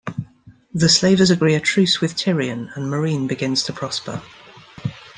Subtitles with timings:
[0.73, 4.23] The slavers agree a truce with Tyrion and Meereen begins to prosper.